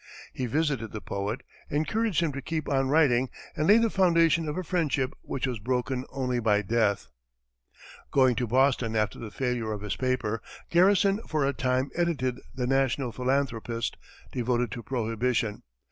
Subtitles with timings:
[0.33, 4.57] He visited the poet, encouraged him to keep on writing, and laid the foundation of
[4.57, 7.09] a friendship which was broken only by death.
[8.09, 10.41] Going to Boston after the failure of his paper,
[10.71, 13.95] Garrison for a time edited the "National Philanthropist,"
[14.31, 15.61] devoted to prohibition.